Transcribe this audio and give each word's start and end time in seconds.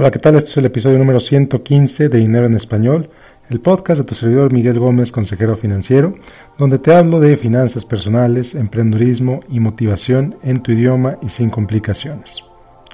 Hola, 0.00 0.10
¿qué 0.10 0.18
tal? 0.18 0.34
Este 0.36 0.48
es 0.48 0.56
el 0.56 0.64
episodio 0.64 0.96
número 0.96 1.20
115 1.20 2.08
de 2.08 2.18
Dinero 2.18 2.46
en 2.46 2.54
Español, 2.54 3.10
el 3.50 3.60
podcast 3.60 3.98
de 3.98 4.06
tu 4.06 4.14
servidor 4.14 4.50
Miguel 4.50 4.78
Gómez, 4.78 5.12
consejero 5.12 5.56
financiero, 5.56 6.14
donde 6.56 6.78
te 6.78 6.94
hablo 6.94 7.20
de 7.20 7.36
finanzas 7.36 7.84
personales, 7.84 8.54
emprendurismo 8.54 9.40
y 9.50 9.60
motivación 9.60 10.38
en 10.42 10.62
tu 10.62 10.72
idioma 10.72 11.16
y 11.20 11.28
sin 11.28 11.50
complicaciones. 11.50 12.42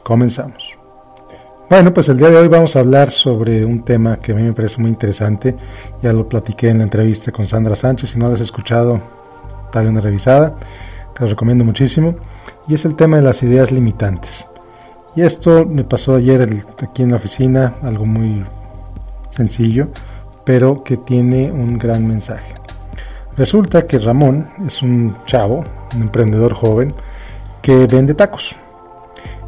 Comenzamos. 0.02 0.76
Bueno, 1.70 1.94
pues 1.94 2.08
el 2.08 2.16
día 2.16 2.30
de 2.30 2.38
hoy 2.38 2.48
vamos 2.48 2.74
a 2.74 2.80
hablar 2.80 3.12
sobre 3.12 3.64
un 3.64 3.84
tema 3.84 4.16
que 4.16 4.32
a 4.32 4.34
mí 4.34 4.42
me 4.42 4.52
parece 4.52 4.80
muy 4.80 4.90
interesante. 4.90 5.54
Ya 6.02 6.12
lo 6.12 6.28
platiqué 6.28 6.70
en 6.70 6.78
la 6.78 6.84
entrevista 6.84 7.30
con 7.30 7.46
Sandra 7.46 7.76
Sánchez. 7.76 8.10
Si 8.10 8.18
no 8.18 8.26
lo 8.26 8.34
has 8.34 8.40
escuchado, 8.40 9.00
dale 9.72 9.90
una 9.90 10.00
revisada. 10.00 10.56
Te 11.16 11.22
lo 11.22 11.30
recomiendo 11.30 11.64
muchísimo. 11.64 12.16
Y 12.66 12.74
es 12.74 12.84
el 12.84 12.96
tema 12.96 13.18
de 13.18 13.22
las 13.22 13.44
ideas 13.44 13.70
limitantes. 13.70 14.44
Y 15.16 15.22
esto 15.22 15.64
me 15.64 15.82
pasó 15.82 16.16
ayer 16.16 16.46
aquí 16.82 17.02
en 17.02 17.10
la 17.10 17.16
oficina, 17.16 17.76
algo 17.82 18.04
muy 18.04 18.44
sencillo, 19.30 19.88
pero 20.44 20.84
que 20.84 20.98
tiene 20.98 21.50
un 21.50 21.78
gran 21.78 22.06
mensaje. 22.06 22.54
Resulta 23.34 23.86
que 23.86 23.98
Ramón 23.98 24.46
es 24.66 24.82
un 24.82 25.16
chavo, 25.24 25.64
un 25.94 26.02
emprendedor 26.02 26.52
joven, 26.52 26.92
que 27.62 27.86
vende 27.86 28.12
tacos. 28.12 28.54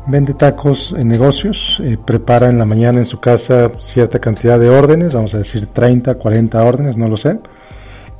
Vende 0.07 0.33
tacos 0.33 0.95
en 0.97 1.07
negocios, 1.07 1.83
eh, 1.85 1.99
prepara 2.03 2.49
en 2.49 2.57
la 2.57 2.65
mañana 2.65 3.01
en 3.01 3.07
su 3.07 3.21
casa 3.21 3.71
cierta 3.79 4.19
cantidad 4.19 4.59
de 4.59 4.71
órdenes, 4.71 5.13
vamos 5.13 5.35
a 5.35 5.39
decir 5.39 5.67
30, 5.67 6.15
40 6.15 6.65
órdenes, 6.65 6.97
no 6.97 7.09
lo 7.09 7.19
sé, 7.19 7.39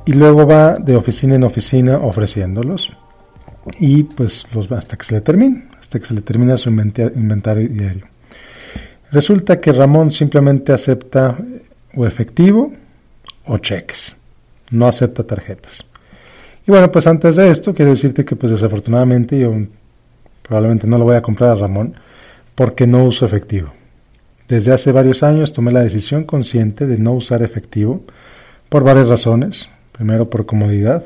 y 0.05 0.13
luego 0.13 0.45
va 0.45 0.75
de 0.75 0.95
oficina 0.95 1.33
en 1.33 1.43
oficina 1.43 1.97
ofreciéndolos 1.97 2.93
y 3.79 4.03
pues 4.03 4.45
los 4.53 4.71
va 4.71 4.77
hasta 4.77 4.95
que 4.97 5.03
se 5.03 5.15
le 5.15 5.21
termine 5.21 5.68
hasta 5.89 5.99
que 5.99 6.05
se 6.05 6.13
le 6.13 6.21
termina 6.21 6.55
su 6.55 6.69
inventario 6.69 7.67
diario. 7.67 8.05
Resulta 9.11 9.59
que 9.59 9.71
Ramón 9.71 10.11
simplemente 10.11 10.71
acepta 10.71 11.35
o 11.95 12.05
efectivo 12.05 12.71
o 13.47 13.57
cheques, 13.57 14.15
no 14.69 14.87
acepta 14.87 15.23
tarjetas. 15.23 15.83
Y 16.67 16.69
bueno, 16.69 16.91
pues 16.91 17.07
antes 17.07 17.37
de 17.37 17.49
esto 17.49 17.73
quiero 17.73 17.89
decirte 17.89 18.23
que 18.23 18.35
pues 18.35 18.51
desafortunadamente 18.51 19.39
yo 19.39 19.51
probablemente 20.43 20.85
no 20.85 20.99
lo 20.99 21.05
voy 21.05 21.15
a 21.15 21.23
comprar 21.23 21.49
a 21.49 21.55
Ramón 21.55 21.95
porque 22.53 22.85
no 22.85 23.05
uso 23.05 23.25
efectivo. 23.25 23.73
Desde 24.47 24.71
hace 24.71 24.91
varios 24.91 25.23
años 25.23 25.53
tomé 25.53 25.71
la 25.71 25.81
decisión 25.81 26.23
consciente 26.23 26.85
de 26.85 26.99
no 26.99 27.13
usar 27.13 27.41
efectivo 27.41 28.03
por 28.69 28.83
varias 28.83 29.07
razones. 29.07 29.67
Primero 29.91 30.29
por 30.29 30.45
comodidad, 30.45 31.03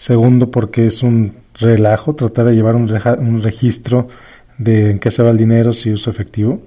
segundo 0.00 0.50
porque 0.50 0.86
es 0.86 1.02
un 1.02 1.34
relajo 1.58 2.14
tratar 2.14 2.46
de 2.46 2.54
llevar 2.54 2.74
un, 2.74 3.42
registro 3.42 4.08
de 4.56 4.92
en 4.92 4.98
qué 4.98 5.10
se 5.10 5.22
va 5.22 5.28
el 5.28 5.36
dinero 5.36 5.74
si 5.74 5.92
uso 5.92 6.08
efectivo. 6.08 6.62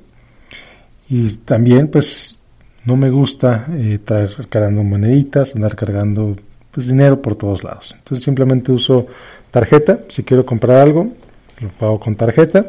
Y 1.09 1.27
también, 1.37 1.87
pues, 1.87 2.37
no 2.85 2.95
me 2.95 3.09
gusta 3.09 3.65
eh, 3.71 3.97
traer 4.05 4.47
cargando 4.49 4.83
moneditas, 4.83 5.55
andar 5.55 5.75
cargando 5.75 6.35
pues, 6.69 6.87
dinero 6.87 7.23
por 7.23 7.35
todos 7.35 7.63
lados. 7.63 7.95
Entonces 7.97 8.23
simplemente 8.23 8.71
uso 8.71 9.07
tarjeta. 9.49 10.01
Si 10.09 10.23
quiero 10.23 10.45
comprar 10.45 10.77
algo, 10.77 11.11
lo 11.59 11.69
pago 11.69 11.99
con 11.99 12.15
tarjeta 12.15 12.67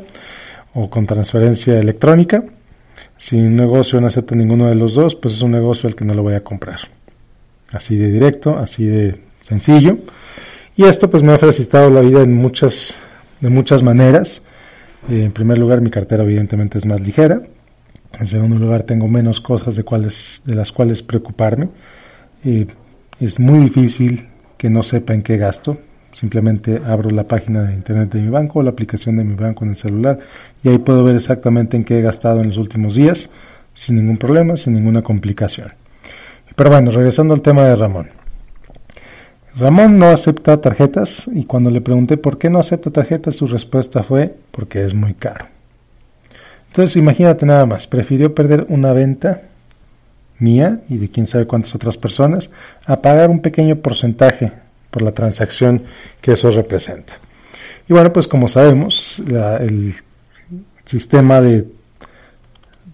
o 0.72 0.88
con 0.88 1.06
transferencia 1.06 1.78
electrónica. 1.78 2.42
Si 3.18 3.36
un 3.36 3.54
negocio 3.54 4.00
no 4.00 4.06
acepta 4.06 4.34
ninguno 4.34 4.68
de 4.68 4.76
los 4.76 4.94
dos, 4.94 5.14
pues 5.14 5.34
es 5.34 5.42
un 5.42 5.50
negocio 5.50 5.90
al 5.90 5.94
que 5.94 6.06
no 6.06 6.14
lo 6.14 6.22
voy 6.22 6.34
a 6.34 6.42
comprar. 6.42 6.80
Así 7.72 7.96
de 7.96 8.10
directo, 8.10 8.56
así 8.56 8.86
de 8.86 9.20
sencillo. 9.42 9.98
Y 10.76 10.84
esto 10.84 11.08
pues 11.08 11.22
me 11.22 11.32
ha 11.32 11.38
facilitado 11.38 11.90
la 11.90 12.00
vida 12.00 12.22
en 12.22 12.34
muchas, 12.34 12.94
de 13.40 13.48
muchas 13.48 13.82
maneras. 13.82 14.42
Eh, 15.08 15.24
en 15.24 15.32
primer 15.32 15.58
lugar, 15.58 15.80
mi 15.80 15.90
cartera 15.90 16.24
evidentemente 16.24 16.78
es 16.78 16.86
más 16.86 17.00
ligera. 17.00 17.40
En 18.18 18.26
segundo 18.26 18.58
lugar, 18.58 18.82
tengo 18.82 19.08
menos 19.08 19.40
cosas 19.40 19.76
de, 19.76 19.84
de 20.44 20.54
las 20.54 20.72
cuales 20.72 21.02
preocuparme. 21.02 21.68
es 22.44 23.38
muy 23.38 23.60
difícil 23.60 24.28
que 24.56 24.70
no 24.70 24.82
sepa 24.82 25.14
en 25.14 25.22
qué 25.22 25.36
gasto. 25.36 25.78
Simplemente 26.12 26.80
abro 26.84 27.10
la 27.10 27.24
página 27.24 27.62
de 27.64 27.74
internet 27.74 28.12
de 28.12 28.20
mi 28.20 28.28
banco 28.28 28.60
o 28.60 28.62
la 28.62 28.70
aplicación 28.70 29.16
de 29.16 29.24
mi 29.24 29.34
banco 29.34 29.64
en 29.64 29.72
el 29.72 29.76
celular 29.76 30.18
y 30.62 30.68
ahí 30.68 30.78
puedo 30.78 31.02
ver 31.02 31.16
exactamente 31.16 31.76
en 31.76 31.82
qué 31.82 31.98
he 31.98 32.02
gastado 32.02 32.40
en 32.40 32.48
los 32.48 32.56
últimos 32.56 32.94
días 32.94 33.28
sin 33.74 33.96
ningún 33.96 34.16
problema, 34.16 34.56
sin 34.56 34.74
ninguna 34.74 35.02
complicación. 35.02 35.72
Pero 36.54 36.70
bueno, 36.70 36.92
regresando 36.92 37.34
al 37.34 37.42
tema 37.42 37.64
de 37.64 37.74
Ramón. 37.74 38.23
Ramón 39.56 39.98
no 40.00 40.06
acepta 40.06 40.60
tarjetas 40.60 41.24
y 41.32 41.44
cuando 41.44 41.70
le 41.70 41.80
pregunté 41.80 42.16
por 42.16 42.38
qué 42.38 42.50
no 42.50 42.58
acepta 42.58 42.90
tarjetas, 42.90 43.36
su 43.36 43.46
respuesta 43.46 44.02
fue 44.02 44.34
porque 44.50 44.84
es 44.84 44.94
muy 44.94 45.14
caro. 45.14 45.46
Entonces 46.68 46.96
imagínate 46.96 47.46
nada 47.46 47.64
más, 47.64 47.86
prefirió 47.86 48.34
perder 48.34 48.66
una 48.68 48.92
venta 48.92 49.42
mía 50.40 50.80
y 50.88 50.98
de 50.98 51.08
quién 51.08 51.28
sabe 51.28 51.46
cuántas 51.46 51.72
otras 51.76 51.96
personas 51.96 52.50
a 52.86 53.00
pagar 53.00 53.30
un 53.30 53.40
pequeño 53.40 53.76
porcentaje 53.76 54.50
por 54.90 55.02
la 55.02 55.12
transacción 55.12 55.84
que 56.20 56.32
eso 56.32 56.50
representa. 56.50 57.14
Y 57.88 57.92
bueno, 57.92 58.12
pues 58.12 58.26
como 58.26 58.48
sabemos, 58.48 59.22
el 59.60 59.94
sistema 60.84 61.40
de, 61.40 61.64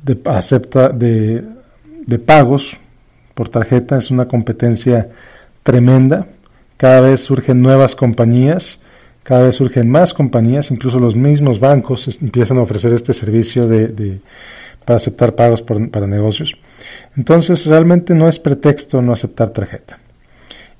de 0.03 0.21
acepta 0.27 0.91
de, 0.91 1.43
de 2.07 2.19
pagos 2.19 2.77
por 3.33 3.49
tarjeta 3.49 3.97
es 3.97 4.11
una 4.11 4.29
competencia 4.29 5.09
tremenda 5.63 6.27
cada 6.81 7.03
vez 7.03 7.21
surgen 7.21 7.61
nuevas 7.61 7.95
compañías, 7.95 8.79
cada 9.23 9.45
vez 9.45 9.57
surgen 9.57 9.91
más 9.91 10.15
compañías, 10.15 10.71
incluso 10.71 10.99
los 10.99 11.15
mismos 11.15 11.61
bancos 11.61 12.09
empiezan 12.23 12.57
a 12.57 12.63
ofrecer 12.63 12.95
este 12.95 13.13
servicio 13.13 13.69
de, 13.69 14.19
para 14.87 14.97
aceptar 14.97 15.35
pagos 15.35 15.61
para 15.61 16.07
negocios. 16.07 16.55
Entonces, 17.19 17.67
realmente 17.67 18.15
no 18.15 18.29
es 18.29 18.39
pretexto 18.39 19.03
no 19.03 19.13
aceptar 19.13 19.51
tarjeta. 19.51 19.99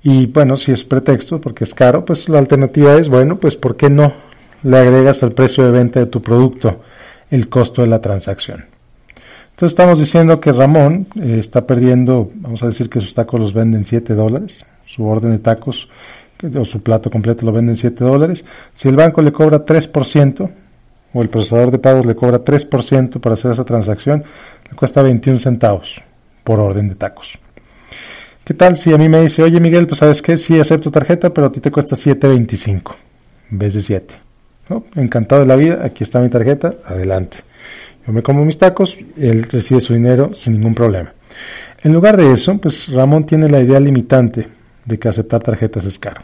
Y 0.03 0.25
bueno, 0.25 0.57
si 0.57 0.73
es 0.73 0.85
pretexto 0.85 1.39
porque 1.39 1.65
es 1.65 1.75
caro, 1.75 2.03
pues 2.03 2.31
la 2.31 2.39
alternativa 2.39 2.95
es, 2.95 3.11
bueno, 3.11 3.39
pues 3.39 3.57
¿por 3.57 3.77
qué 3.77 3.91
no 3.91 4.15
le 4.63 4.79
agregas 4.79 5.23
al 5.23 5.33
precio 5.33 5.67
de 5.67 5.71
venta 5.71 6.01
de 6.01 6.07
tu 6.07 6.23
producto 6.23 6.81
el 7.31 7.51
costo 7.51 7.83
de 7.83 7.89
la 7.89 8.01
transacción? 8.01 8.65
Entonces 9.51 9.73
estamos 9.79 9.99
diciendo 9.99 10.41
que 10.41 10.51
Ramón 10.51 11.09
eh, 11.17 11.37
está 11.41 11.67
perdiendo, 11.67 12.31
vamos 12.37 12.63
a 12.63 12.69
decir 12.69 12.89
que 12.89 13.01
sus 13.01 13.13
tacos 13.13 13.39
los 13.39 13.53
venden 13.53 13.85
7 13.85 14.15
dólares, 14.15 14.65
su 14.91 15.07
orden 15.07 15.31
de 15.31 15.39
tacos 15.39 15.89
o 16.59 16.65
su 16.65 16.83
plato 16.83 17.11
completo 17.11 17.47
lo 17.47 17.53
venden 17.53 17.77
7 17.77 18.03
dólares. 18.03 18.45
Si 18.75 18.89
el 18.89 18.97
banco 18.97 19.23
le 19.23 19.31
cobra 19.31 19.65
3% 19.65 20.51
o 21.13 21.23
el 21.23 21.29
procesador 21.29 21.71
de 21.71 21.79
pagos 21.79 22.07
le 22.07 22.17
cobra 22.17 22.43
3% 22.43 23.21
para 23.21 23.35
hacer 23.35 23.53
esa 23.53 23.65
transacción, 23.65 24.25
le 24.69 24.77
cuesta 24.77 25.03
21 25.03 25.39
centavos 25.39 26.03
por 26.43 26.59
orden 26.59 26.89
de 26.89 26.95
tacos. 26.97 27.39
¿Qué 28.45 28.55
tal 28.55 28.77
si 28.77 28.93
a 28.93 28.99
mí 28.99 29.09
me 29.09 29.21
dice, 29.21 29.43
oye 29.43 29.61
Miguel, 29.61 29.87
pues 29.87 30.01
sabes 30.01 30.23
qué, 30.23 30.37
sí 30.37 30.59
acepto 30.59 30.91
tarjeta, 30.91 31.33
pero 31.33 31.47
a 31.49 31.53
ti 31.53 31.61
te 31.61 31.71
cuesta 31.71 31.95
7.25 31.95 32.95
en 33.53 33.59
vez 33.59 33.75
de 33.75 33.83
7? 33.83 34.15
Encantado 34.97 35.43
de 35.43 35.47
la 35.47 35.57
vida, 35.57 35.83
aquí 35.85 36.03
está 36.03 36.21
mi 36.21 36.31
tarjeta, 36.31 36.75
adelante. 36.85 37.39
Yo 38.07 38.13
me 38.13 38.23
como 38.23 38.45
mis 38.45 38.59
tacos, 38.59 38.99
él 39.17 39.45
recibe 39.45 39.81
su 39.81 39.95
dinero 39.95 40.33
sin 40.35 40.55
ningún 40.55 40.75
problema. 40.75 41.13
En 41.83 41.93
lugar 41.93 42.17
de 42.17 42.33
eso, 42.33 42.57
pues 42.59 42.89
Ramón 42.89 43.25
tiene 43.25 43.49
la 43.49 43.61
idea 43.61 43.79
limitante 43.79 44.60
de 44.85 44.99
que 44.99 45.09
aceptar 45.09 45.43
tarjetas 45.43 45.85
es 45.85 45.99
caro. 45.99 46.23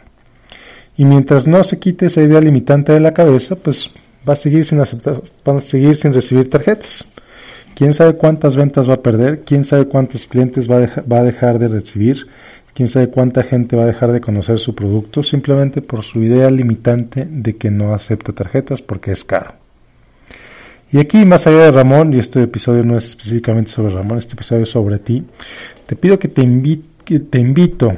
Y 0.97 1.05
mientras 1.05 1.45
no 1.47 1.63
se 1.63 1.77
quite 1.77 2.07
esa 2.07 2.21
idea 2.21 2.41
limitante 2.41 2.91
de 2.91 2.99
la 2.99 3.13
cabeza, 3.13 3.55
pues 3.55 3.91
va 4.27 4.33
a 4.33 4.35
seguir 4.35 4.65
sin 4.65 4.79
aceptar, 4.79 5.21
va 5.47 5.57
a 5.57 5.59
seguir 5.59 5.95
sin 5.95 6.13
recibir 6.13 6.49
tarjetas. 6.49 7.05
Quién 7.75 7.93
sabe 7.93 8.15
cuántas 8.15 8.55
ventas 8.55 8.89
va 8.89 8.95
a 8.95 9.01
perder, 9.03 9.41
quién 9.41 9.63
sabe 9.63 9.85
cuántos 9.85 10.25
clientes 10.25 10.69
va 10.69 10.77
a, 10.77 11.01
va 11.01 11.19
a 11.19 11.23
dejar 11.23 11.59
de 11.59 11.67
recibir, 11.67 12.27
quién 12.73 12.87
sabe 12.87 13.09
cuánta 13.09 13.43
gente 13.43 13.75
va 13.75 13.83
a 13.83 13.87
dejar 13.87 14.11
de 14.11 14.21
conocer 14.21 14.57
su 14.57 14.73
producto 14.73 15.21
simplemente 15.21 15.81
por 15.81 16.03
su 16.03 16.23
idea 16.23 16.49
limitante 16.49 17.27
de 17.29 17.55
que 17.55 17.69
no 17.69 17.93
acepta 17.93 18.33
tarjetas 18.33 18.81
porque 18.81 19.11
es 19.11 19.23
caro. 19.23 19.53
Y 20.91 20.99
aquí, 20.99 21.25
más 21.25 21.45
allá 21.45 21.65
de 21.65 21.71
Ramón, 21.71 22.13
y 22.13 22.19
este 22.19 22.41
episodio 22.43 22.83
no 22.83 22.97
es 22.97 23.07
específicamente 23.07 23.71
sobre 23.71 23.93
Ramón, 23.93 24.17
este 24.17 24.33
episodio 24.33 24.63
es 24.63 24.69
sobre 24.69 24.99
ti, 24.99 25.23
te 25.85 25.95
pido 25.95 26.17
que 26.17 26.29
te, 26.29 26.43
que 27.03 27.19
te 27.19 27.39
invito 27.39 27.93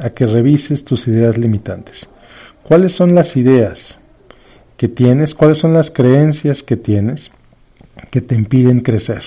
a 0.00 0.10
que 0.10 0.26
revises 0.26 0.84
tus 0.84 1.08
ideas 1.08 1.38
limitantes. 1.38 2.06
¿Cuáles 2.62 2.92
son 2.92 3.14
las 3.14 3.36
ideas 3.36 3.96
que 4.76 4.88
tienes? 4.88 5.34
¿Cuáles 5.34 5.58
son 5.58 5.72
las 5.72 5.90
creencias 5.90 6.62
que 6.62 6.76
tienes 6.76 7.30
que 8.10 8.20
te 8.20 8.34
impiden 8.34 8.80
crecer? 8.80 9.22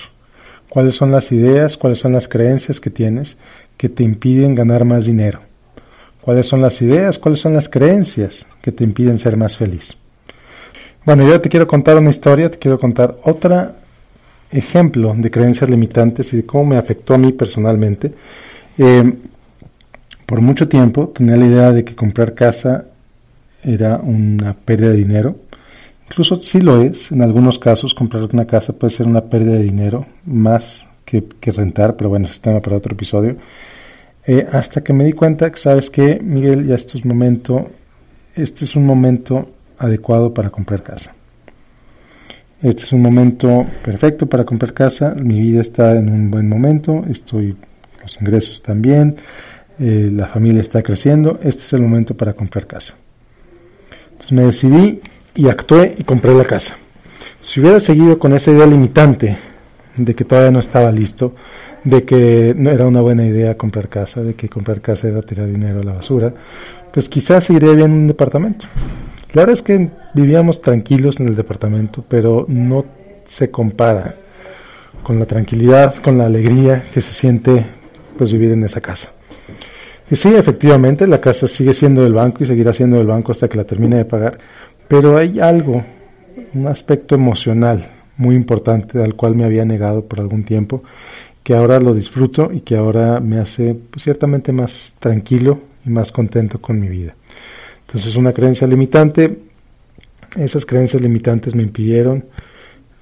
¿Cuáles 0.68 0.96
son 0.96 1.10
las 1.10 1.32
ideas? 1.32 1.76
¿Cuáles 1.76 1.98
son 1.98 2.12
las 2.12 2.28
creencias 2.28 2.80
que 2.80 2.90
tienes 2.90 3.36
que 3.76 3.88
te 3.88 4.02
impiden 4.02 4.54
ganar 4.54 4.84
más 4.84 5.06
dinero? 5.06 5.40
¿Cuáles 6.20 6.46
son 6.46 6.60
las 6.60 6.82
ideas? 6.82 7.18
¿Cuáles 7.18 7.40
son 7.40 7.54
las 7.54 7.68
creencias 7.68 8.44
que 8.60 8.72
te 8.72 8.84
impiden 8.84 9.18
ser 9.18 9.36
más 9.36 9.56
feliz? 9.56 9.96
Bueno, 11.04 11.26
yo 11.26 11.40
te 11.40 11.48
quiero 11.48 11.66
contar 11.66 11.96
una 11.96 12.10
historia, 12.10 12.50
te 12.50 12.58
quiero 12.58 12.78
contar 12.78 13.16
otro 13.22 13.72
ejemplo 14.50 15.14
de 15.16 15.30
creencias 15.30 15.70
limitantes 15.70 16.32
y 16.32 16.38
de 16.38 16.46
cómo 16.46 16.66
me 16.66 16.76
afectó 16.76 17.14
a 17.14 17.18
mí 17.18 17.32
personalmente. 17.32 18.12
Eh, 18.76 19.12
por 20.28 20.42
mucho 20.42 20.68
tiempo 20.68 21.08
tenía 21.08 21.36
la 21.36 21.46
idea 21.46 21.72
de 21.72 21.84
que 21.84 21.96
comprar 21.96 22.34
casa 22.34 22.84
era 23.64 23.96
una 23.96 24.52
pérdida 24.54 24.90
de 24.90 24.96
dinero, 24.98 25.48
Incluso 26.08 26.40
sí 26.40 26.60
lo 26.60 26.80
es, 26.80 27.12
en 27.12 27.20
algunos 27.20 27.58
casos 27.58 27.92
comprar 27.92 28.24
una 28.32 28.46
casa 28.46 28.72
puede 28.72 28.94
ser 28.94 29.06
una 29.06 29.20
pérdida 29.20 29.56
de 29.56 29.64
dinero, 29.64 30.06
más 30.24 30.86
que, 31.04 31.22
rentar, 31.52 31.96
pero 31.96 32.08
bueno, 32.08 32.26
es 32.26 32.40
tema 32.40 32.60
para 32.60 32.76
otro 32.76 32.94
episodio. 32.94 33.36
Eh, 34.26 34.46
hasta 34.50 34.82
que 34.82 34.94
me 34.94 35.04
di 35.04 35.12
cuenta 35.12 35.50
que, 35.50 35.58
sabes 35.58 35.90
que, 35.90 36.18
Miguel, 36.20 36.66
ya 36.66 36.76
este 36.76 36.96
es 36.96 37.04
momento, 37.04 37.68
este 38.34 38.64
es 38.64 38.74
un 38.74 38.86
momento 38.86 39.50
adecuado 39.78 40.32
para 40.32 40.48
comprar 40.48 40.82
casa. 40.82 41.14
Este 42.62 42.84
es 42.84 42.92
un 42.92 43.02
momento 43.02 43.66
perfecto 43.84 44.26
para 44.26 44.44
comprar 44.44 44.72
casa, 44.72 45.14
mi 45.14 45.38
vida 45.40 45.60
está 45.60 45.92
en 45.92 46.08
un 46.08 46.30
buen 46.30 46.48
momento, 46.48 47.04
estoy, 47.10 47.54
los 48.02 48.16
ingresos 48.18 48.54
están 48.54 48.80
bien, 48.80 49.16
eh, 49.78 50.10
la 50.12 50.26
familia 50.26 50.60
está 50.60 50.82
creciendo, 50.82 51.38
este 51.42 51.62
es 51.62 51.72
el 51.72 51.82
momento 51.82 52.16
para 52.16 52.32
comprar 52.32 52.66
casa. 52.66 52.94
Entonces 54.12 54.32
me 54.32 54.44
decidí 54.44 55.00
y 55.34 55.48
actué 55.48 55.94
y 55.96 56.04
compré 56.04 56.34
la 56.34 56.44
casa. 56.44 56.76
Si 57.40 57.60
hubiera 57.60 57.78
seguido 57.78 58.18
con 58.18 58.32
esa 58.32 58.50
idea 58.50 58.66
limitante 58.66 59.38
de 59.96 60.14
que 60.14 60.24
todavía 60.24 60.50
no 60.50 60.58
estaba 60.58 60.90
listo, 60.90 61.34
de 61.84 62.04
que 62.04 62.54
no 62.56 62.70
era 62.70 62.86
una 62.86 63.00
buena 63.00 63.24
idea 63.24 63.56
comprar 63.56 63.88
casa, 63.88 64.22
de 64.22 64.34
que 64.34 64.48
comprar 64.48 64.80
casa 64.80 65.08
era 65.08 65.22
tirar 65.22 65.46
dinero 65.46 65.80
a 65.80 65.84
la 65.84 65.92
basura, 65.94 66.34
pues 66.92 67.08
quizás 67.08 67.44
seguiría 67.44 67.72
bien 67.72 67.92
en 67.92 67.98
un 67.98 68.06
departamento. 68.08 68.66
La 69.34 69.42
verdad 69.42 69.54
es 69.54 69.62
que 69.62 69.90
vivíamos 70.14 70.60
tranquilos 70.60 71.20
en 71.20 71.28
el 71.28 71.36
departamento, 71.36 72.04
pero 72.06 72.44
no 72.48 72.84
se 73.24 73.50
compara 73.50 74.14
con 75.02 75.18
la 75.18 75.26
tranquilidad, 75.26 75.94
con 75.96 76.18
la 76.18 76.26
alegría 76.26 76.82
que 76.92 77.00
se 77.00 77.12
siente 77.12 77.64
pues 78.16 78.32
vivir 78.32 78.52
en 78.52 78.64
esa 78.64 78.80
casa. 78.80 79.12
Y 80.10 80.16
sí, 80.16 80.34
efectivamente, 80.34 81.06
la 81.06 81.20
casa 81.20 81.46
sigue 81.46 81.74
siendo 81.74 82.02
del 82.02 82.14
banco 82.14 82.42
y 82.42 82.46
seguirá 82.46 82.72
siendo 82.72 82.96
del 82.96 83.06
banco 83.06 83.32
hasta 83.32 83.48
que 83.48 83.58
la 83.58 83.64
termine 83.64 83.96
de 83.96 84.04
pagar, 84.04 84.38
pero 84.86 85.18
hay 85.18 85.38
algo, 85.38 85.84
un 86.54 86.66
aspecto 86.66 87.14
emocional 87.14 87.90
muy 88.16 88.34
importante 88.34 89.02
al 89.02 89.14
cual 89.14 89.34
me 89.34 89.44
había 89.44 89.64
negado 89.64 90.04
por 90.04 90.20
algún 90.20 90.44
tiempo, 90.44 90.82
que 91.42 91.54
ahora 91.54 91.78
lo 91.78 91.94
disfruto 91.94 92.50
y 92.52 92.60
que 92.60 92.76
ahora 92.76 93.20
me 93.20 93.38
hace 93.38 93.74
pues, 93.74 94.02
ciertamente 94.02 94.52
más 94.52 94.96
tranquilo 94.98 95.60
y 95.84 95.90
más 95.90 96.10
contento 96.10 96.60
con 96.60 96.80
mi 96.80 96.88
vida. 96.88 97.14
Entonces 97.86 98.16
una 98.16 98.32
creencia 98.32 98.66
limitante, 98.66 99.38
esas 100.36 100.66
creencias 100.66 101.00
limitantes 101.00 101.54
me 101.54 101.62
impidieron 101.62 102.24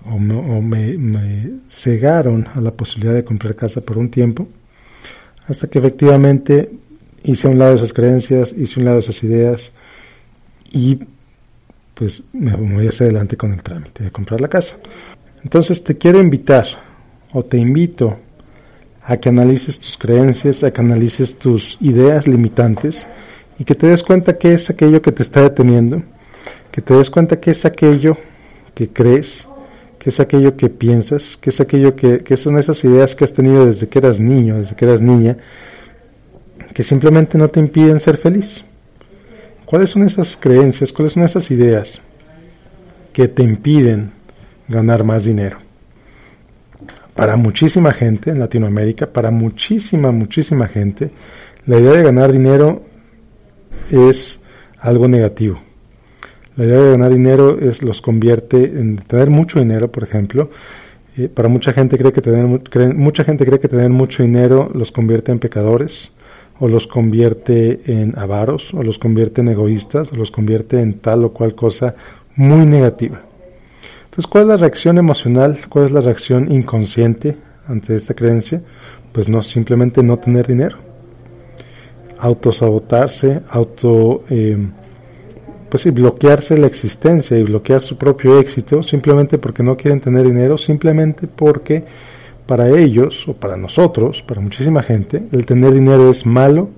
o, 0.08 0.18
me, 0.18 0.96
me 0.96 1.50
cegaron 1.66 2.46
a 2.54 2.60
la 2.60 2.70
posibilidad 2.70 3.14
de 3.14 3.24
comprar 3.24 3.56
casa 3.56 3.80
por 3.80 3.98
un 3.98 4.10
tiempo, 4.10 4.46
hasta 5.48 5.66
que 5.68 5.80
efectivamente 5.80 6.70
hice 7.26 7.48
a 7.48 7.50
un 7.50 7.58
lado 7.58 7.74
esas 7.74 7.92
creencias, 7.92 8.52
hice 8.52 8.74
a 8.76 8.78
un 8.80 8.84
lado 8.86 8.98
esas 9.00 9.22
ideas 9.22 9.72
y 10.72 10.98
pues 11.92 12.22
me 12.32 12.54
voy 12.54 12.86
hacia 12.86 13.04
adelante 13.04 13.36
con 13.36 13.52
el 13.52 13.62
trámite 13.62 14.04
de 14.04 14.10
comprar 14.10 14.40
la 14.40 14.48
casa. 14.48 14.76
Entonces 15.42 15.82
te 15.82 15.96
quiero 15.98 16.20
invitar 16.20 16.66
o 17.32 17.44
te 17.44 17.58
invito 17.58 18.18
a 19.02 19.16
que 19.16 19.28
analices 19.28 19.78
tus 19.80 19.96
creencias, 19.96 20.62
a 20.62 20.72
que 20.72 20.80
analices 20.80 21.38
tus 21.38 21.78
ideas 21.80 22.26
limitantes 22.26 23.06
y 23.58 23.64
que 23.64 23.74
te 23.74 23.88
des 23.88 24.02
cuenta 24.02 24.38
qué 24.38 24.54
es 24.54 24.70
aquello 24.70 25.02
que 25.02 25.12
te 25.12 25.22
está 25.22 25.42
deteniendo, 25.42 26.02
que 26.70 26.82
te 26.82 26.94
des 26.94 27.10
cuenta 27.10 27.40
qué 27.40 27.52
es 27.52 27.64
aquello 27.64 28.16
que 28.74 28.90
crees, 28.90 29.48
qué 29.98 30.10
es 30.10 30.20
aquello 30.20 30.56
que 30.56 30.68
piensas, 30.68 31.36
qué 31.40 31.50
es 31.50 31.60
aquello 31.60 31.96
que, 31.96 32.20
que 32.20 32.36
son 32.36 32.58
esas 32.58 32.84
ideas 32.84 33.14
que 33.14 33.24
has 33.24 33.32
tenido 33.32 33.66
desde 33.66 33.88
que 33.88 33.98
eras 33.98 34.20
niño, 34.20 34.58
desde 34.58 34.76
que 34.76 34.84
eras 34.84 35.00
niña, 35.00 35.38
que 36.76 36.82
simplemente 36.82 37.38
no 37.38 37.48
te 37.48 37.58
impiden 37.58 37.98
ser 37.98 38.18
feliz. 38.18 38.62
¿Cuáles 39.64 39.88
son 39.88 40.02
esas 40.02 40.36
creencias, 40.36 40.92
cuáles 40.92 41.14
son 41.14 41.22
esas 41.22 41.50
ideas 41.50 42.02
que 43.14 43.28
te 43.28 43.42
impiden 43.42 44.12
ganar 44.68 45.02
más 45.02 45.24
dinero? 45.24 45.56
Para 47.14 47.38
muchísima 47.38 47.92
gente 47.92 48.30
en 48.30 48.40
Latinoamérica, 48.40 49.06
para 49.10 49.30
muchísima, 49.30 50.12
muchísima 50.12 50.68
gente, 50.68 51.10
la 51.64 51.78
idea 51.78 51.92
de 51.92 52.02
ganar 52.02 52.30
dinero 52.30 52.84
es 53.90 54.38
algo 54.78 55.08
negativo. 55.08 55.58
La 56.56 56.66
idea 56.66 56.78
de 56.78 56.90
ganar 56.90 57.10
dinero 57.10 57.58
es 57.58 57.82
los 57.82 58.02
convierte 58.02 58.62
en 58.64 58.96
tener 58.96 59.30
mucho 59.30 59.60
dinero, 59.60 59.90
por 59.90 60.02
ejemplo. 60.02 60.50
Eh, 61.16 61.30
para 61.30 61.48
mucha 61.48 61.72
gente 61.72 61.96
cree 61.96 62.12
que 62.12 62.20
tener 62.20 62.44
mucha 62.44 63.24
gente 63.24 63.46
cree 63.46 63.60
que 63.60 63.68
tener 63.68 63.88
mucho 63.88 64.22
dinero 64.22 64.70
los 64.74 64.92
convierte 64.92 65.32
en 65.32 65.38
pecadores 65.38 66.10
o 66.58 66.68
los 66.68 66.86
convierte 66.86 67.80
en 67.86 68.18
avaros, 68.18 68.72
o 68.72 68.82
los 68.82 68.98
convierte 68.98 69.40
en 69.40 69.48
egoístas, 69.48 70.12
o 70.12 70.16
los 70.16 70.30
convierte 70.30 70.80
en 70.80 71.00
tal 71.00 71.24
o 71.24 71.32
cual 71.32 71.54
cosa 71.54 71.94
muy 72.36 72.66
negativa. 72.66 73.22
Entonces, 74.04 74.26
¿cuál 74.26 74.44
es 74.44 74.48
la 74.48 74.56
reacción 74.56 74.98
emocional? 74.98 75.58
¿Cuál 75.68 75.86
es 75.86 75.92
la 75.92 76.00
reacción 76.00 76.50
inconsciente 76.50 77.36
ante 77.68 77.96
esta 77.96 78.14
creencia? 78.14 78.62
Pues 79.12 79.28
no, 79.28 79.42
simplemente 79.42 80.02
no 80.02 80.18
tener 80.18 80.46
dinero. 80.46 80.78
Autosabotarse, 82.18 83.42
auto, 83.48 84.24
eh, 84.30 84.56
pues 85.68 85.82
sí, 85.82 85.90
bloquearse 85.90 86.56
la 86.56 86.66
existencia 86.66 87.36
y 87.38 87.42
bloquear 87.42 87.82
su 87.82 87.98
propio 87.98 88.38
éxito 88.38 88.82
simplemente 88.82 89.36
porque 89.36 89.62
no 89.62 89.76
quieren 89.76 90.00
tener 90.00 90.24
dinero, 90.24 90.56
simplemente 90.56 91.26
porque 91.26 91.84
para 92.46 92.68
ellos 92.68 93.26
o 93.28 93.34
para 93.34 93.56
nosotros, 93.56 94.22
para 94.22 94.40
muchísima 94.40 94.82
gente, 94.82 95.26
el 95.32 95.44
tener 95.44 95.72
dinero 95.72 96.10
es 96.10 96.24
malo, 96.24 96.70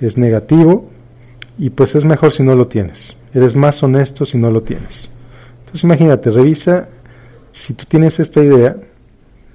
es 0.00 0.18
negativo 0.18 0.88
y 1.58 1.70
pues 1.70 1.94
es 1.94 2.04
mejor 2.04 2.32
si 2.32 2.42
no 2.42 2.54
lo 2.54 2.66
tienes. 2.66 3.16
Eres 3.32 3.54
más 3.54 3.82
honesto 3.82 4.24
si 4.24 4.36
no 4.36 4.50
lo 4.50 4.62
tienes. 4.62 5.08
Entonces 5.60 5.84
imagínate, 5.84 6.30
revisa 6.30 6.88
si 7.52 7.74
tú 7.74 7.84
tienes 7.86 8.18
esta 8.18 8.42
idea 8.42 8.76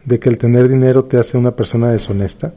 de 0.05 0.19
que 0.19 0.29
el 0.29 0.37
tener 0.37 0.69
dinero 0.69 1.05
te 1.05 1.17
hace 1.17 1.37
una 1.37 1.55
persona 1.55 1.91
deshonesta, 1.91 2.53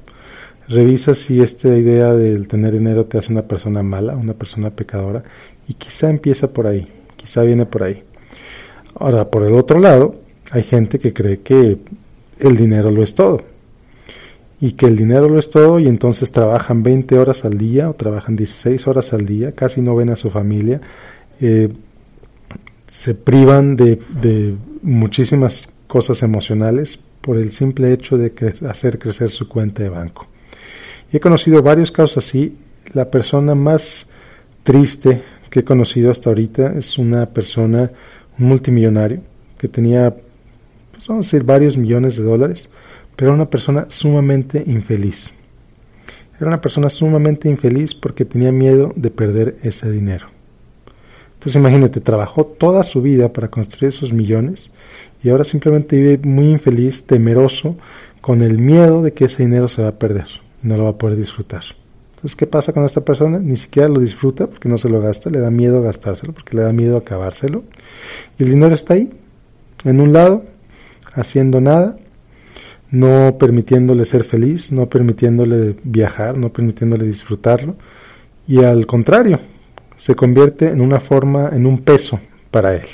revisa 0.69 1.14
si 1.14 1.40
esta 1.40 1.69
idea 1.69 2.12
del 2.12 2.46
tener 2.46 2.72
dinero 2.72 3.06
te 3.06 3.19
hace 3.19 3.32
una 3.32 3.42
persona 3.42 3.82
mala, 3.82 4.14
una 4.16 4.34
persona 4.34 4.70
pecadora, 4.70 5.25
y 5.66 5.75
quizá 5.75 6.10
empieza 6.10 6.52
por 6.52 6.66
ahí, 6.66 6.86
quizá 7.16 7.42
viene 7.42 7.66
por 7.66 7.82
ahí. 7.82 8.02
Ahora, 8.96 9.30
por 9.30 9.44
el 9.44 9.54
otro 9.54 9.80
lado, 9.80 10.16
hay 10.50 10.62
gente 10.62 10.98
que 10.98 11.12
cree 11.12 11.40
que 11.40 11.78
el 12.40 12.56
dinero 12.56 12.90
lo 12.90 13.02
es 13.02 13.14
todo. 13.14 13.43
Y 14.61 14.73
que 14.73 14.87
el 14.87 14.96
dinero 14.96 15.29
lo 15.29 15.38
es 15.38 15.50
todo 15.50 15.79
y 15.79 15.87
entonces 15.87 16.32
trabajan 16.32 16.82
20 16.82 17.19
horas 17.19 17.44
al 17.44 17.56
día 17.56 17.88
o 17.88 17.94
trabajan 17.94 18.35
16 18.35 18.87
horas 18.88 19.12
al 19.12 19.25
día, 19.25 19.52
casi 19.52 19.81
no 19.81 19.94
ven 19.94 20.11
a 20.11 20.17
su 20.17 20.31
familia, 20.31 20.81
eh, 21.40 21.69
se 22.87 23.14
privan 23.14 23.76
de, 23.76 24.00
de, 24.20 24.56
muchísimas 24.82 25.70
cosas 25.87 26.23
emocionales 26.23 26.99
por 27.20 27.37
el 27.37 27.52
simple 27.52 27.93
hecho 27.93 28.17
de 28.17 28.32
hacer 28.69 28.99
crecer 28.99 29.30
su 29.30 29.49
cuenta 29.49 29.83
de 29.83 29.90
banco. 29.90 30.26
He 31.12 31.21
conocido 31.21 31.62
varios 31.62 31.90
casos 31.90 32.26
así. 32.26 32.57
La 32.95 33.11
persona 33.11 33.54
más 33.54 34.07
triste 34.62 35.23
que 35.50 35.61
he 35.61 35.64
conocido 35.64 36.11
hasta 36.11 36.30
ahorita 36.30 36.75
es 36.78 36.99
una 36.99 37.26
persona, 37.26 37.90
multimillonario, 38.37 39.21
que 39.59 39.68
tenía 39.68 40.14
pues, 40.99 41.07
vamos 41.07 41.26
a 41.26 41.28
decir, 41.28 41.45
varios 41.45 41.76
millones 41.76 42.17
de 42.17 42.25
dólares, 42.25 42.69
pero 43.14 43.31
era 43.31 43.37
una 43.37 43.49
persona 43.49 43.87
sumamente 43.88 44.64
infeliz. 44.67 45.31
Era 46.37 46.49
una 46.49 46.61
persona 46.61 46.90
sumamente 46.90 47.49
infeliz 47.49 47.95
porque 47.95 48.25
tenía 48.25 48.50
miedo 48.50 48.93
de 48.97 49.11
perder 49.11 49.59
ese 49.62 49.90
dinero. 49.90 50.26
Entonces 51.35 51.55
imagínate, 51.55 52.00
trabajó 52.00 52.47
toda 52.47 52.83
su 52.83 53.00
vida 53.00 53.33
para 53.33 53.49
construir 53.49 53.90
esos 53.90 54.12
millones 54.12 54.71
y 55.23 55.31
ahora 55.31 55.45
simplemente 55.45 55.97
vive 55.97 56.19
muy 56.19 56.47
infeliz, 56.47 57.07
temeroso, 57.07 57.76
con 58.21 58.43
el 58.43 58.59
miedo 58.59 59.00
de 59.00 59.12
que 59.12 59.26
ese 59.26 59.45
dinero 59.45 59.69
se 59.69 59.83
va 59.83 59.88
a 59.88 59.99
perder 59.99 60.26
y 60.64 60.67
no 60.67 60.76
lo 60.76 60.85
va 60.85 60.90
a 60.90 60.99
poder 60.99 61.17
disfrutar. 61.17 61.62
Entonces, 62.17 62.35
¿qué 62.35 62.49
pasa 62.49 62.73
con 62.73 62.85
esta 62.85 63.05
persona? 63.05 63.38
Ni 63.38 63.57
siquiera 63.57 63.88
lo 63.88 64.00
disfruta 64.00 64.49
porque 64.49 64.69
no 64.69 64.78
se 64.78 64.88
lo 64.88 65.00
gasta, 65.00 65.31
le 65.31 65.38
da 65.38 65.50
miedo 65.50 65.81
gastárselo 65.81 66.33
porque 66.33 66.57
le 66.57 66.64
da 66.64 66.73
miedo 66.73 66.97
acabárselo. 66.97 67.62
Y 68.37 68.43
el 68.43 68.50
dinero 68.50 68.75
está 68.75 68.95
ahí, 68.95 69.09
en 69.85 70.00
un 70.00 70.12
lado, 70.12 70.43
haciendo 71.18 71.60
nada, 71.60 71.96
no 72.90 73.37
permitiéndole 73.38 74.04
ser 74.04 74.25
feliz, 74.25 74.72
no 74.72 74.88
permitiéndole 74.88 75.76
viajar, 75.82 76.38
no 76.38 76.52
permitiéndole 76.52 77.04
disfrutarlo, 77.04 77.76
y 78.46 78.64
al 78.64 78.87
contrario, 78.87 79.40
se 79.96 80.14
convierte 80.14 80.68
en 80.68 80.80
una 80.80 81.00
forma, 81.00 81.50
en 81.52 81.66
un 81.66 81.80
peso 81.80 82.18
para 82.50 82.75
él. 82.75 82.87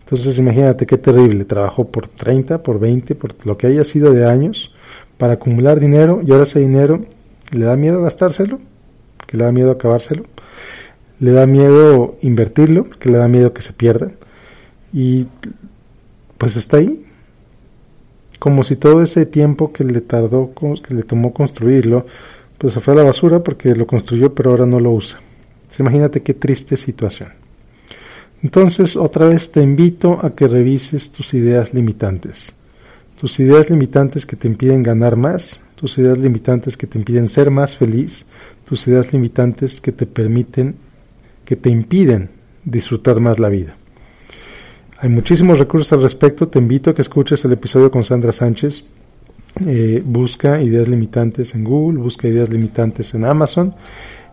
Entonces 0.00 0.38
imagínate 0.38 0.86
qué 0.86 0.98
terrible, 0.98 1.44
trabajó 1.44 1.90
por 1.90 2.06
30, 2.06 2.62
por 2.62 2.78
20, 2.78 3.14
por 3.14 3.34
lo 3.46 3.56
que 3.56 3.66
haya 3.66 3.82
sido 3.82 4.12
de 4.12 4.26
años, 4.26 4.70
para 5.16 5.34
acumular 5.34 5.80
dinero, 5.80 6.20
y 6.24 6.30
ahora 6.30 6.44
ese 6.44 6.60
dinero 6.60 7.04
le 7.52 7.64
da 7.64 7.76
miedo 7.76 8.02
gastárselo, 8.02 8.60
que 9.26 9.36
le 9.36 9.44
da 9.44 9.52
miedo 9.52 9.72
acabárselo, 9.72 10.24
le 11.18 11.32
da 11.32 11.46
miedo 11.46 12.16
invertirlo, 12.20 12.90
que 12.90 13.10
le 13.10 13.18
da 13.18 13.28
miedo 13.28 13.52
que 13.52 13.62
se 13.62 13.72
pierda, 13.72 14.12
y 14.92 15.26
pues 16.42 16.56
está 16.56 16.78
ahí. 16.78 17.04
Como 18.40 18.64
si 18.64 18.74
todo 18.74 19.00
ese 19.00 19.26
tiempo 19.26 19.72
que 19.72 19.84
le 19.84 20.00
tardó, 20.00 20.50
que 20.82 20.92
le 20.92 21.04
tomó 21.04 21.32
construirlo, 21.32 22.04
pues 22.58 22.72
se 22.72 22.80
fue 22.80 22.94
a 22.94 22.96
la 22.96 23.04
basura 23.04 23.44
porque 23.44 23.76
lo 23.76 23.86
construyó 23.86 24.34
pero 24.34 24.50
ahora 24.50 24.66
no 24.66 24.80
lo 24.80 24.90
usa. 24.90 25.20
imagínate 25.78 26.20
qué 26.24 26.34
triste 26.34 26.76
situación. 26.76 27.28
Entonces, 28.42 28.96
otra 28.96 29.26
vez 29.26 29.52
te 29.52 29.62
invito 29.62 30.18
a 30.20 30.34
que 30.34 30.48
revises 30.48 31.12
tus 31.12 31.32
ideas 31.32 31.74
limitantes. 31.74 32.52
Tus 33.20 33.38
ideas 33.38 33.70
limitantes 33.70 34.26
que 34.26 34.34
te 34.34 34.48
impiden 34.48 34.82
ganar 34.82 35.14
más, 35.14 35.60
tus 35.76 35.96
ideas 35.98 36.18
limitantes 36.18 36.76
que 36.76 36.88
te 36.88 36.98
impiden 36.98 37.28
ser 37.28 37.52
más 37.52 37.76
feliz, 37.76 38.26
tus 38.64 38.84
ideas 38.88 39.12
limitantes 39.12 39.80
que 39.80 39.92
te 39.92 40.06
permiten, 40.06 40.74
que 41.44 41.54
te 41.54 41.70
impiden 41.70 42.30
disfrutar 42.64 43.20
más 43.20 43.38
la 43.38 43.48
vida. 43.48 43.76
Hay 45.02 45.08
muchísimos 45.08 45.58
recursos 45.58 45.92
al 45.92 46.00
respecto. 46.00 46.46
Te 46.46 46.60
invito 46.60 46.90
a 46.90 46.94
que 46.94 47.02
escuches 47.02 47.44
el 47.44 47.50
episodio 47.50 47.90
con 47.90 48.04
Sandra 48.04 48.30
Sánchez. 48.30 48.84
Eh, 49.66 50.00
busca 50.06 50.62
ideas 50.62 50.86
limitantes 50.86 51.56
en 51.56 51.64
Google, 51.64 51.98
busca 51.98 52.28
ideas 52.28 52.50
limitantes 52.50 53.12
en 53.12 53.24
Amazon. 53.24 53.74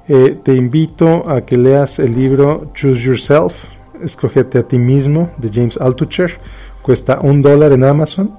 Eh, 0.07 0.37
te 0.43 0.53
invito 0.53 1.27
a 1.27 1.41
que 1.41 1.57
leas 1.57 1.97
el 1.97 2.13
libro 2.13 2.71
Choose 2.75 3.01
Yourself, 3.01 3.63
Escogete 4.03 4.59
a 4.59 4.67
ti 4.67 4.77
mismo, 4.77 5.31
de 5.37 5.49
James 5.51 5.75
Altucher. 5.75 6.37
Cuesta 6.83 7.19
un 7.19 7.41
dólar 7.41 7.71
en 7.71 7.83
Amazon. 7.83 8.31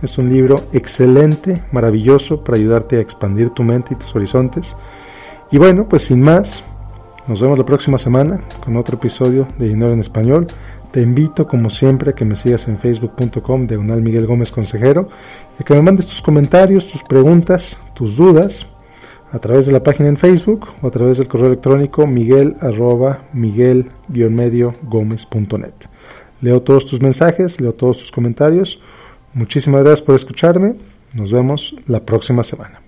Es 0.00 0.18
un 0.18 0.32
libro 0.32 0.66
excelente, 0.72 1.64
maravilloso 1.72 2.44
para 2.44 2.58
ayudarte 2.58 2.98
a 2.98 3.00
expandir 3.00 3.50
tu 3.50 3.64
mente 3.64 3.94
y 3.94 3.96
tus 3.96 4.14
horizontes. 4.14 4.72
Y 5.50 5.58
bueno, 5.58 5.88
pues 5.88 6.02
sin 6.02 6.20
más, 6.20 6.62
nos 7.26 7.40
vemos 7.40 7.58
la 7.58 7.66
próxima 7.66 7.98
semana 7.98 8.40
con 8.64 8.76
otro 8.76 8.98
episodio 8.98 9.48
de 9.58 9.66
Dinero 9.66 9.92
en 9.92 9.98
Español. 9.98 10.46
Te 10.92 11.00
invito, 11.00 11.46
como 11.48 11.70
siempre, 11.70 12.10
a 12.10 12.14
que 12.14 12.26
me 12.26 12.34
sigas 12.34 12.68
en 12.68 12.76
facebook.com 12.76 13.66
de 13.66 13.78
Unal 13.78 14.02
Miguel 14.02 14.26
Gómez 14.26 14.50
Consejero 14.50 15.08
y 15.58 15.64
que 15.64 15.72
me 15.72 15.80
mandes 15.80 16.06
tus 16.06 16.20
comentarios, 16.20 16.86
tus 16.86 17.02
preguntas, 17.02 17.78
tus 17.94 18.14
dudas 18.14 18.66
a 19.30 19.38
través 19.38 19.64
de 19.64 19.72
la 19.72 19.82
página 19.82 20.10
en 20.10 20.18
Facebook 20.18 20.68
o 20.82 20.88
a 20.88 20.90
través 20.90 21.16
del 21.16 21.28
correo 21.28 21.46
electrónico 21.46 22.06
miguel 22.06 22.56
arroba 22.60 23.22
miguel-medio 23.32 24.74
gómez.net. 24.82 25.72
Leo 26.42 26.60
todos 26.60 26.84
tus 26.84 27.00
mensajes, 27.00 27.58
leo 27.58 27.72
todos 27.72 27.96
tus 27.96 28.12
comentarios. 28.12 28.78
Muchísimas 29.32 29.82
gracias 29.84 30.04
por 30.04 30.14
escucharme. 30.14 30.74
Nos 31.14 31.32
vemos 31.32 31.74
la 31.86 32.00
próxima 32.00 32.44
semana. 32.44 32.81